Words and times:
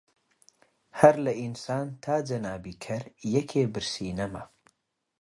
هەر 0.99 1.15
لە 1.25 1.33
ئینسان 1.41 1.87
تا 2.03 2.15
جەنابی 2.29 2.75
کەر 2.85 3.03
یەکێ 3.35 3.63
برسی 3.73 4.09
نەما 4.19 4.43